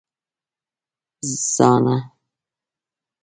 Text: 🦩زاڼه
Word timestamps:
🦩زاڼه 1.19 1.95